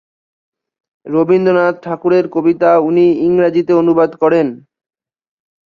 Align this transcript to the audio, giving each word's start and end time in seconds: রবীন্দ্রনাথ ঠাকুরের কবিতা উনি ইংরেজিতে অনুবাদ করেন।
রবীন্দ্রনাথ 1.05 1.75
ঠাকুরের 1.83 2.25
কবিতা 2.27 2.71
উনি 2.87 3.05
ইংরেজিতে 3.27 3.73
অনুবাদ 3.73 4.11
করেন। 4.21 4.47